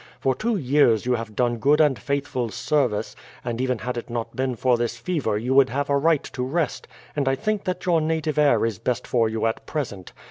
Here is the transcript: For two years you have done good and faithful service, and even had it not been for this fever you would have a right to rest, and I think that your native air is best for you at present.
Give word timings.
For 0.19 0.33
two 0.33 0.55
years 0.57 1.05
you 1.05 1.13
have 1.13 1.35
done 1.35 1.57
good 1.57 1.79
and 1.79 1.99
faithful 1.99 2.49
service, 2.49 3.15
and 3.45 3.61
even 3.61 3.77
had 3.77 3.97
it 3.97 4.09
not 4.09 4.35
been 4.35 4.55
for 4.55 4.75
this 4.75 4.97
fever 4.97 5.37
you 5.37 5.53
would 5.53 5.69
have 5.69 5.91
a 5.91 5.95
right 5.99 6.23
to 6.23 6.41
rest, 6.41 6.87
and 7.15 7.27
I 7.29 7.35
think 7.35 7.65
that 7.65 7.85
your 7.85 8.01
native 8.01 8.39
air 8.39 8.65
is 8.65 8.79
best 8.79 9.05
for 9.05 9.29
you 9.29 9.45
at 9.45 9.67
present. 9.67 10.11